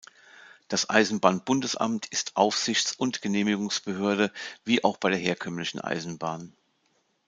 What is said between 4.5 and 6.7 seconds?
wie auch bei der herkömmlichen Eisenbahn.